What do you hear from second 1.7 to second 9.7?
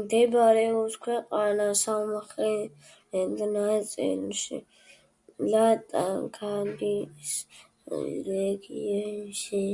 სამხრეთ ნაწილში, ლატგალიის რეგიონში.